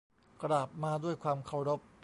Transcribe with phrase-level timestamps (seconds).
[0.43, 1.79] กราบมาด้วยความเคารพ